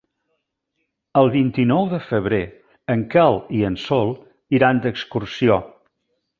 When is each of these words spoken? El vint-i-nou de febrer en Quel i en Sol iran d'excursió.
El 1.21 1.29
vint-i-nou 1.35 1.83
de 1.91 1.99
febrer 2.07 2.41
en 2.95 3.05
Quel 3.13 3.39
i 3.61 3.63
en 3.71 3.79
Sol 3.85 4.13
iran 4.61 4.85
d'excursió. 4.89 5.63